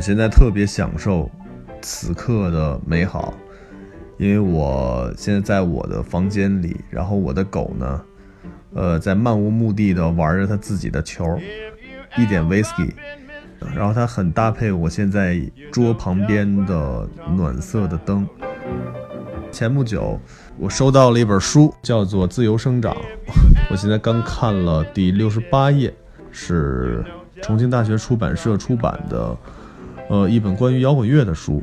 [0.00, 1.30] 我现在特别享受
[1.82, 3.34] 此刻的美好，
[4.16, 8.02] 因为我现在在我的房间里，然后我的狗呢，
[8.72, 11.38] 呃，在漫无目的的玩着它自己的球，
[12.16, 12.90] 一点 whisky，
[13.76, 15.38] 然后它很搭配我现在
[15.70, 17.06] 桌旁边的
[17.36, 18.26] 暖色的灯。
[19.52, 20.18] 前不久，
[20.56, 22.94] 我收到了一本书，叫做《自由生长》，
[23.70, 25.92] 我现在刚看了第六十八页，
[26.30, 27.04] 是
[27.42, 29.36] 重庆大学出版社出版的，
[30.10, 31.62] 呃，一本关于摇滚乐的书。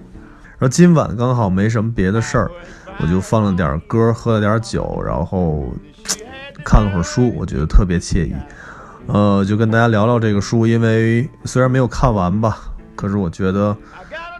[0.58, 2.50] 然后今晚刚好没什么别的事儿，
[3.00, 5.66] 我就放了点歌，喝了点酒，然后
[6.64, 8.34] 看了会儿书，我觉得特别惬意。
[9.08, 12.58] 呃，就跟大家聊聊这个书，因为虽然没有看完吧，
[12.96, 13.76] 可是我觉得，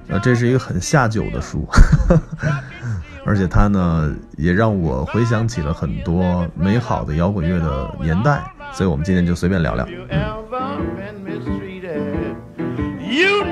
[0.08, 1.68] 呃，这是一个很下酒的书。
[3.26, 9.86] 而且它呢，也让我回想起了很多美好的摇滚乐的年代，所以我们今天就随便聊聊。
[13.10, 13.44] You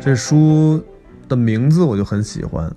[0.00, 0.82] 这书
[1.28, 2.66] 的名字我就很喜欢，《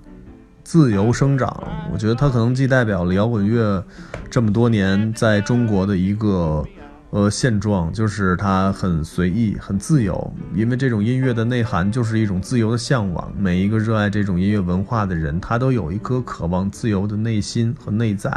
[0.62, 1.48] 自由生长》。
[1.92, 3.82] 我觉得它可能既代表了摇滚乐
[4.28, 6.62] 这么多年在中国的一个。
[7.10, 13.30] 呃，现状就是它很随意、很自由，因为这种音乐的内涵就是一种自由的向往。
[13.36, 18.30] 每一个热爱这种音乐文化的人，他都有一颗渴望自由的内心和内在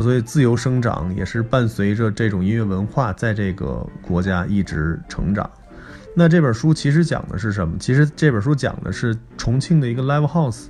[0.00, 5.50] 所以自由生长也是伴随着这种音乐文化在这个国家一直成长。
[6.14, 7.76] 那这本书其实讲的是什么？
[7.78, 10.66] 其实这本书讲的是重庆的一个 live house，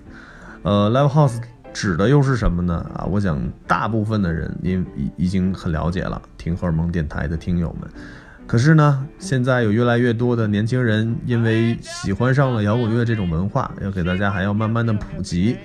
[0.62, 1.40] 呃，live house。
[1.74, 2.90] 指的又是什么呢？
[2.94, 7.86] 啊，我想大部分的人因已已经很了解了，听荷尔蒙电台的听友们。
[8.46, 15.58] 可是呢，现在有越来越多的年轻人因为喜欢上了摇滚乐这种文化，要给大家还要慢慢的普及。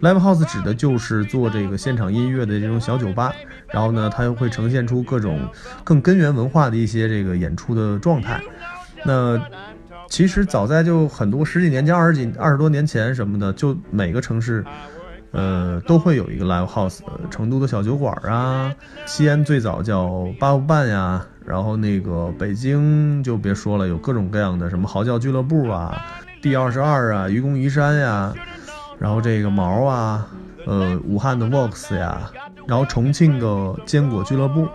[0.00, 3.32] Live House 指的就是做这个现场音乐的这种小酒吧，
[3.68, 5.48] 然后呢，它又会呈现出各种
[5.84, 8.40] 更根源文化的一些这个演出的状态。
[9.04, 9.40] 那
[10.08, 14.64] 其实早在就很多十几年前、二十几、二十多年前什么的，就每个城市。
[15.30, 17.00] 呃，都会有一个 live house，
[17.30, 26.02] 成都的小酒馆啊，西安最早叫八五半呀，然后那个北京就别说了，有各种各样的什么嚎叫俱乐部啊
[26.40, 28.32] ，D 二十二啊，愚公移山呀，
[28.98, 30.26] 然后这个毛啊，
[30.66, 32.30] 呃，武汉的 Vox 呀，
[32.66, 34.68] 然后重庆的坚果俱乐部。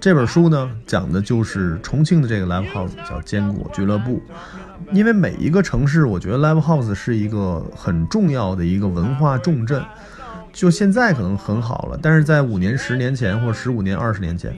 [0.00, 4.22] 这本书呢，讲的就是重庆的这个 live house，叫坚果俱乐部。
[4.92, 9.82] 因为每一个城市，我觉得 live house 是一个很重要的一个文化重镇。
[10.52, 14.56] 就现在可能很好了，但是在五年、十年前，或者十五年、二十年前，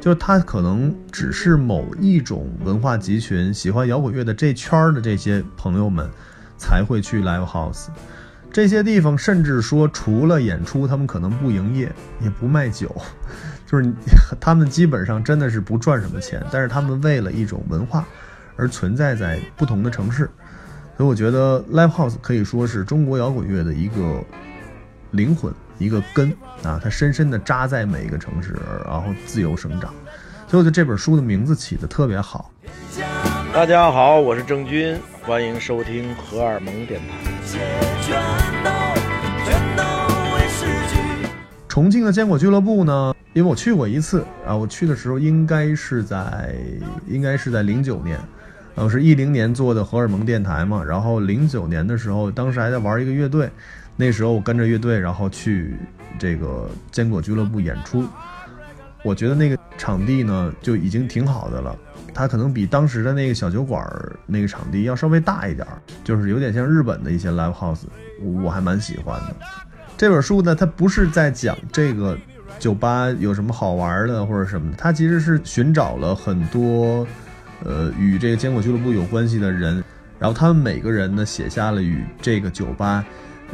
[0.00, 6.08] 就是它可能只是某一种文化集群喜欢摇滚乐的这圈的这些朋友们
[6.56, 7.88] 才会去 live house。
[8.56, 12.90] 这些地方甚至说，除了演出，他们可能不营业，也不卖酒。
[13.70, 13.92] 就是
[14.40, 18.02] 他们基本上真的是不赚什么钱，但是他们为了一种文化
[18.56, 20.30] 而存在在不同的城市，
[20.96, 24.24] 所以我觉得 Live House 可以说是中国摇滚乐的一个
[25.10, 26.30] 灵魂、一个根
[26.62, 28.56] 啊，它深深地扎在每一个城市，
[28.86, 29.92] 然后自由生长。
[30.48, 32.50] 所以我觉得这本书的名字起的特别好。
[33.52, 38.45] 大家好，我是郑钧，欢迎收听荷尔蒙电台。
[41.76, 43.14] 重庆的坚果俱乐部呢？
[43.34, 46.56] 因为我去过一次啊，我去的时候应该是在
[47.06, 48.18] 应该是在零九年，
[48.76, 50.82] 呃，是一零年做的荷尔蒙电台嘛。
[50.82, 53.50] 然后零九年的时候，当时还在玩一个乐队，
[53.94, 55.76] 那时候我跟着乐队，然后去
[56.18, 58.06] 这个坚果俱乐部演出。
[59.02, 61.76] 我觉得那个场地呢就已经挺好的了，
[62.14, 63.86] 它可能比当时的那个小酒馆
[64.24, 65.68] 那个场地要稍微大一点，
[66.02, 67.82] 就是有点像日本的一些 live house，
[68.42, 69.36] 我还蛮喜欢的。
[69.96, 72.16] 这本书呢，它不是在讲这个
[72.58, 77.06] 酒吧有什么好玩的或者什么，它其实是寻找了很多，
[77.64, 79.82] 呃，与这个坚果俱乐部有关系的人，
[80.18, 83.02] 然后他们每个人呢写下了与这个酒吧，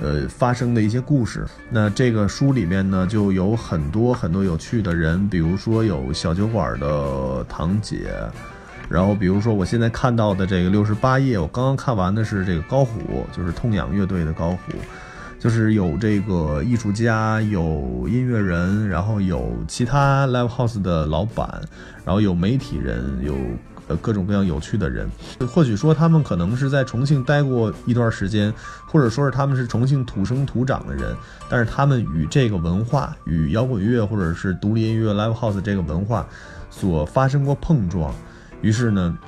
[0.00, 1.46] 呃发生的一些故事。
[1.70, 8.10] 那这个书里面呢就有很多很多有趣的人，比如说有小酒馆的堂姐，
[8.88, 14.58] 然后比如说我现在看到的这个六十八页，我刚刚看完的是这个高虎，就是痛仰乐队的高虎。
[15.42, 21.60] 就是有这个艺术家，有音乐人，然后有其他 live house 的老板，
[22.04, 23.34] 然后有媒体人，有
[23.96, 25.10] 各种各样有趣的人。
[25.48, 28.54] 或许说他们可能是在重庆待过一段时间，
[28.86, 31.12] 或者说是他们是重庆土生土长的人，
[31.48, 36.24] 但是他们与这个文化，与摇滚乐或者是独立音乐 live house 这个文化
[36.70, 38.14] 所发生过碰撞，
[38.60, 39.18] 于是呢，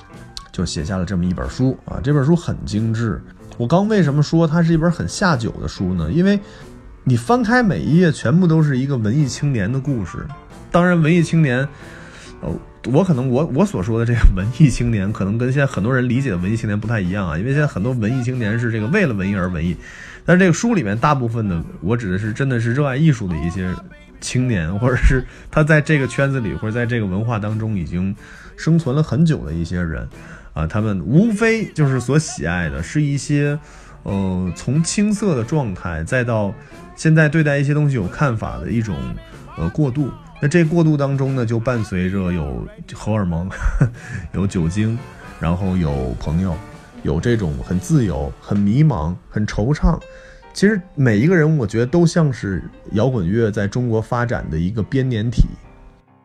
[0.53, 1.99] 就写下了这么一本书啊。
[2.05, 3.21] 这本书很精致。
[3.57, 6.11] 我刚为什么说它是一本很下酒的书呢？
[6.11, 6.39] 因为，
[7.05, 10.27] 你翻开每一页，全部都是一个文艺青年的故事。
[10.71, 11.69] 当然，文艺青年，
[12.41, 12.51] 呃，
[12.91, 19.77] 我可能我我所说的这个文艺青年，可能跟现在很多人理解的文艺青年不太一样啊，因为现在很多文艺青年是这个为了文艺而文艺，
[20.25, 23.73] 但是这个书里面大部分的，我指的是真的是热爱艺术的一些
[24.21, 28.17] 青年，或者是他在这个圈子里或者在这个文化当中已经
[28.57, 30.09] 生存了很久的一些人，
[30.55, 33.59] 啊，他们无非就是所喜爱的是一些，
[34.05, 36.55] 呃，从青涩的状态再到
[36.97, 38.97] 现在对待一些东西有看法的一种
[39.59, 40.09] 呃过渡。
[40.41, 43.49] 那这过渡当中呢，就伴随着有荷尔蒙，
[44.33, 44.99] 有酒精，
[45.41, 46.57] 然后有朋友，
[47.03, 49.99] 有这种很自由、很迷茫、很惆怅。
[50.53, 52.63] 其实每一个人，我觉得都像是
[52.93, 55.43] 摇滚乐在中国发展的一个编年体。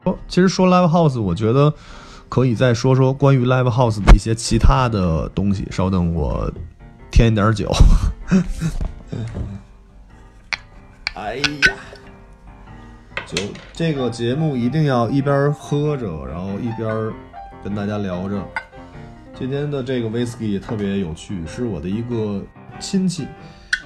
[0.04, 1.74] 哦，其实说 live house，我觉得
[2.30, 5.68] 可以再说说关于 live house 的一些其他的东西。
[5.70, 6.50] 稍等，我
[7.12, 7.70] 添一点酒。
[11.16, 11.76] 哎呀！
[13.26, 13.38] 就
[13.74, 17.12] 这个节目一定要一边喝着，然后一边
[17.64, 18.42] 跟大家聊着。
[19.38, 22.42] 今天的这个 whisky 也特别有趣，是我的一个
[22.80, 23.28] 亲戚，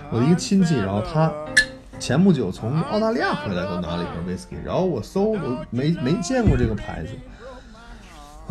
[0.09, 1.31] 我的一个亲戚，然后他
[1.99, 7.09] 前不久从澳大利亚回来，给我拿了一瓶 whisky，然后我搜，我没没见过这个牌子，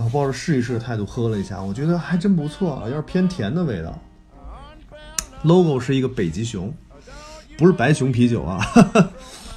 [0.02, 3.96] 啊，抱着试一试的态度喝了一下，我觉得还真不错啊，有点偏甜的味道。
[5.42, 6.72] logo 是一个北极熊，
[7.56, 8.60] 不是白熊啤酒啊。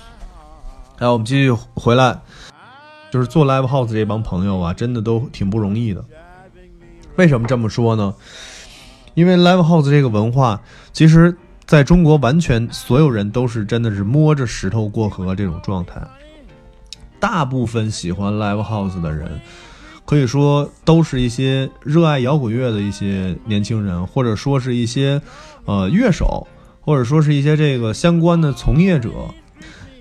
[1.00, 2.20] 来，我们继续回来，
[3.10, 6.06] 就是做 live house 这帮朋友啊，真的都挺不容易的。
[7.16, 8.14] 为什么这么说呢？
[9.14, 10.62] 因为 live house 这个文化，
[10.94, 16.02] 其实在中国完全所有人都是真的是摸着石头过河这种状态。
[17.20, 19.40] 大部分喜欢 live house 的人，
[20.06, 25.20] 可以说都是一些热爱摇滚乐的一些年轻人，或者说是一些
[25.66, 26.48] 呃乐手，
[26.80, 29.10] 或者说是一些这个相关的从业者。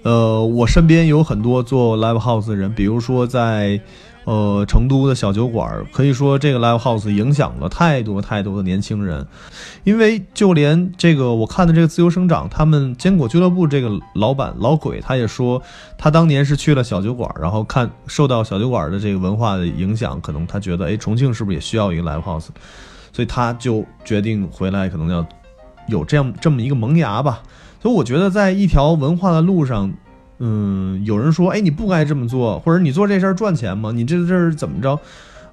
[0.02, 3.80] 呃，我身边有很多做 live house 的人，比如说在，
[4.24, 9.26] 呃，成都的小酒馆，可以说这个 live house 影响了太多太多的年轻人，
[9.84, 15.60] 因为就连这个我看的这个自由生长，他们坚果俱乐部这个老板老鬼，他也说，
[15.98, 22.46] 他当年是去了小酒馆，然后看受到小酒馆的这个文化的影响，可能他觉得，哎，重庆是不是也需要一个 live house，
[23.12, 25.26] 所以他就决定回来，可能要
[25.88, 27.42] 有这样这么一个萌芽吧。
[27.82, 29.92] 所以我觉得，在一条文化的路上，
[30.38, 33.92] 嗯，有人说，哎，你不该这么做，或者你做这事儿赚钱吗？
[33.92, 34.98] 你这这是怎么着？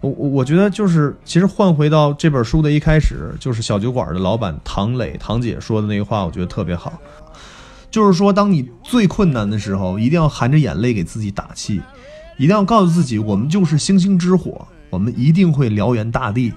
[0.02, 7.00] 我我我觉得就是，其实换回到这本书的一开始，就是小酒馆的老板唐磊唐姐说的那个话，我觉得特别好，
[7.92, 11.80] 就是说，当你最困难的时候，一定要含着眼泪给自己打气，
[12.38, 16.52] 一定要告诉自己，我们就是星星之火，我们一定会燎原大地，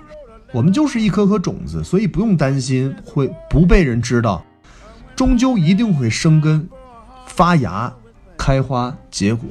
[0.51, 4.43] 我们就是一颗颗种子，所以不用担心会不被人知道。
[5.15, 6.67] 终究一定会生根、
[7.27, 7.93] 发芽、
[8.45, 9.49] 开花、结果。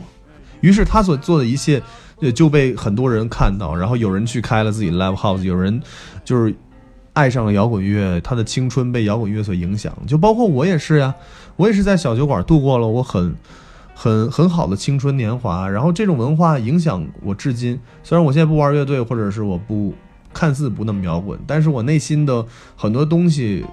[0.61, 1.81] 于是他所做的一切，
[2.21, 3.75] 呃，就被很多人看到。
[3.75, 5.81] 然后有人去开了自己 live house，有人
[6.23, 6.53] 就是
[7.13, 9.91] 爱上了摇滚乐，他的青春被摇滚乐所影响。
[10.05, 11.15] 就包括我也是呀，
[11.55, 13.35] 我也是在小酒馆度过了我很、
[13.95, 15.67] 很、很好的青春年华。
[15.67, 17.79] 然后这种文化影响我至今。
[18.03, 19.95] 虽然我现在不玩乐队，或者是我不
[20.31, 23.65] 看似不那么摇滚，但是我内心的很多东西。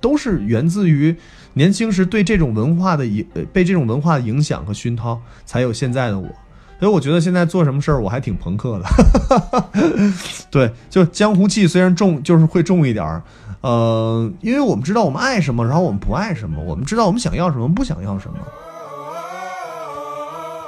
[0.00, 1.14] 都是源自于
[1.54, 6.28] 年轻时对这种文化的影，被这种文化的影响和熏陶，才有现在的我。
[6.80, 8.84] 所以我觉得现在做什么事儿，我还挺朋克的。
[10.48, 13.20] 对，就江湖气虽然重，就是会重一点儿。
[13.60, 18.38] 呃，因为我们知道我们爱什么，然后我们不爱什么，我们知道我们想要什么，不想要什么。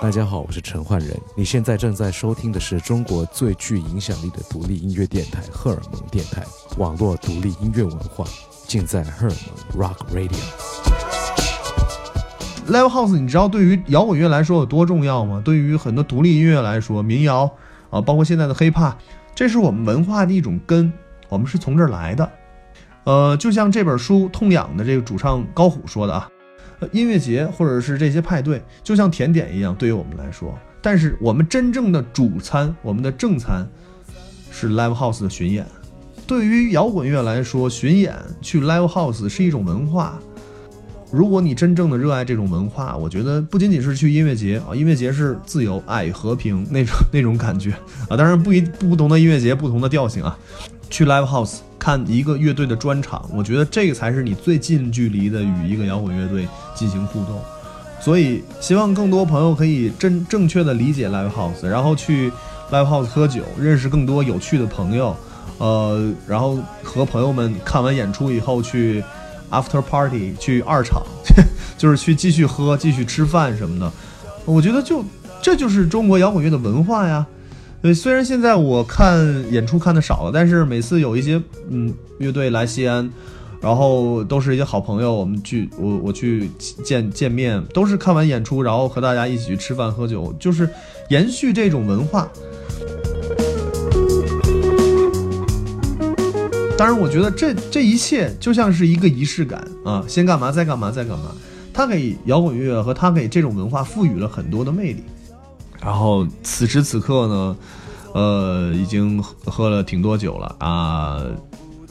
[0.03, 6.43] 大家好，我是陈焕仁，你现在正在收听的是中国最具影响力的独立音乐电台——荷尔蒙电台，
[6.79, 8.25] 网络独立音乐文化。
[8.67, 9.35] 尽在荷尔
[9.75, 10.39] 蒙 Rock Radio。
[12.67, 15.43] Live House，你知道对于摇滚乐来说有多重要吗？
[15.45, 17.43] 对于很多独立音乐来说，民谣
[17.91, 18.95] 啊，包括现在的 hiphop，
[19.35, 20.91] 这是我们文化的一种根，
[21.29, 22.33] 我们是从这儿来的。
[23.05, 26.27] 呃，就像这本书《痛痒》的这个主唱高虎说的啊，
[26.93, 30.59] 音乐节或者是这些派对，就像甜点一样，对于我们来说。
[30.83, 33.69] 但是我们真正的主餐，我们的正餐，
[34.51, 35.67] 是 Live House 的巡演。
[36.27, 40.17] 对于摇滚乐来说，巡演去 live house 是一种文化。
[41.11, 47.73] 如果你真正的热爱这种文化，我觉得不仅仅是去音乐节啊，音乐节是自由、爱与和平那种 那种感觉
[48.09, 48.17] 啊。
[48.17, 50.39] 当然，不一不同的音乐节，不同的调性啊。
[50.89, 57.41] 去 live house 看一个乐队的专场，我觉得这个才是你最近距离的与一个摇滚乐队进行互动。
[58.01, 62.31] 所以，希望更多朋友可以真正确的理解 live house，然后去
[62.71, 65.17] live house 喝酒，认识更多有趣的朋友。
[65.59, 69.05] 呃，然后和朋友们看完演出以后去
[69.51, 71.03] after party 去二场，
[71.77, 73.93] 就是去继续喝、继续吃饭什么的。
[74.47, 75.05] 我觉得就
[75.43, 77.27] 这就是中国摇滚乐的文化呀。
[77.83, 83.11] 对，虽然现在我看演出看的少了，但是每次有一些嗯乐队来西安，
[83.59, 86.51] 然后都是一些好朋友，我们去我我去
[86.85, 90.69] 见见面，都是看完演出，然后和大家一起去吃饭喝酒，就是
[91.09, 92.31] 延续这种文化。
[96.77, 101.33] 当然，我觉得这这一切就像是一个仪式感啊，先干嘛，再干嘛，再干嘛。
[101.73, 105.03] 它给摇滚乐和它给这种文化赋予了很多的魅力。
[105.83, 107.57] 然后此时此刻呢，
[108.15, 111.23] 呃，已经喝了挺多酒了啊。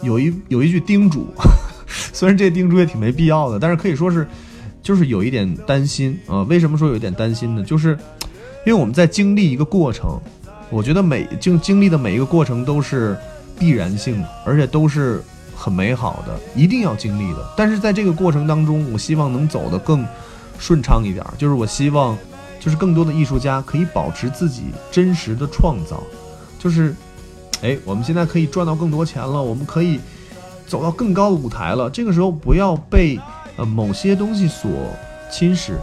[0.02, 1.28] 有一有一句叮嘱，
[2.14, 4.28] 虽然这叮嘱也挺没必要的，但是可以说是，
[4.82, 6.44] 就是有一点担心啊。
[6.44, 7.64] 为什么说有一点担心呢？
[7.64, 7.98] 就是
[8.66, 10.20] 因为我们在经历一个过程，
[10.70, 13.18] 我觉得每经经历的每一个过程都是。
[13.60, 15.22] 必然性的，而且都是
[15.54, 17.46] 很美好的，一定要经历的。
[17.58, 20.08] 但是在这个过程当中，我希望能走得更
[20.58, 21.26] 顺畅一点。
[21.38, 22.18] 就是我希望，
[22.60, 26.04] 就是更多的艺术家可以保持自己真实的创造。
[26.58, 26.94] 就是，
[27.62, 30.00] 哎，我们现在可以赚到更多钱了，我们可以
[30.68, 31.90] 走到更高的舞台了。
[31.90, 33.20] 这个时候不要被
[33.56, 34.70] 呃某些东西所
[35.32, 35.74] 侵蚀，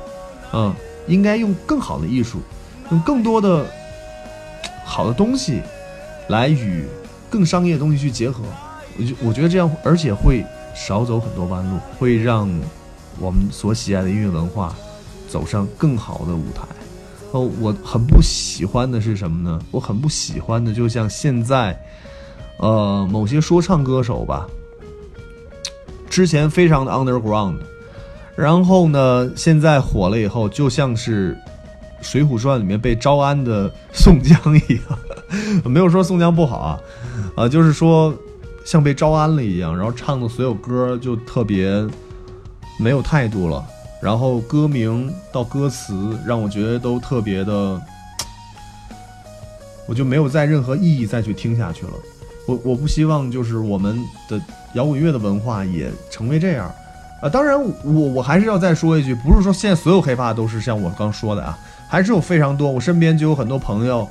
[0.53, 0.75] 嗯，
[1.07, 2.41] 应该用更好的艺术，
[2.91, 3.67] 用更多的
[4.85, 5.63] 好的东西
[6.29, 6.85] 来与。
[7.29, 8.45] 更商业的东西去结合，
[8.97, 12.49] 我就我觉得这样，而且会少走很多弯路，会让
[13.19, 14.73] 我们所喜爱的音乐文化
[15.37, 16.63] 走上更好的舞台。
[17.33, 19.61] 哦，我很不喜欢的是什么呢？
[19.71, 21.79] 我很不喜欢的，就像现在，
[22.57, 24.47] 呃，某些说唱歌手吧，
[26.09, 27.57] 之前非常的 underground，
[28.35, 31.35] 然后呢，现在火了以后，就像是
[32.01, 34.99] 《水浒传》里面被招安的宋江一样。
[35.71, 36.81] 没有说宋江不好啊，
[37.37, 38.15] 啊，就是说
[38.65, 41.87] 像被招安了一样，然后唱的所有歌就特别
[42.79, 43.63] 没有态度了，
[44.01, 47.81] 然后歌名到歌词让我觉得都特别的，
[49.87, 51.93] 我就没有再任何意义再去听下去了。
[52.47, 53.99] 我我不希望就是我们
[54.29, 54.41] 的
[54.75, 56.73] 摇滚乐的文化也成为这样
[57.21, 57.29] 啊。
[57.29, 64.09] 当然，我我还是要再说一句，不是说现在所有黑怕都是像我刚说的啊，还是有非常多，我身边就有很多朋友。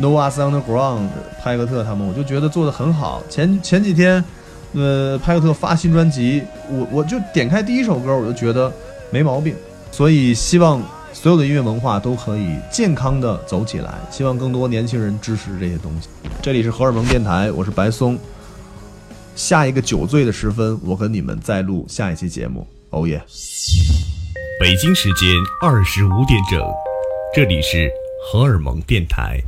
[0.00, 1.08] No Us Underground，
[1.42, 3.20] 派克特他们，我就觉得做的很好。
[3.28, 4.24] 前前几天，
[4.72, 8.72] 呃，派克特发新专辑，我我就点开第一首歌，我就觉得
[9.10, 9.54] 没毛病。
[9.90, 16.08] 所以希望所有的音乐文化都可以健康的走起来，希望更多年轻人支持这些东西。
[16.42, 18.18] 这里是荷尔蒙电台，我是白松。
[19.34, 22.66] 下一个酒醉的时分，我和你们再录下一期节目。
[22.90, 23.22] 哦耶！
[24.60, 25.28] 北京时间
[25.62, 26.60] 二十五点整，
[27.34, 27.90] 这里是
[28.32, 29.40] 荷尔蒙电台。